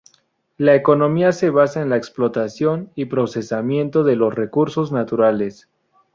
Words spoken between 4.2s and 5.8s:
recursos naturales.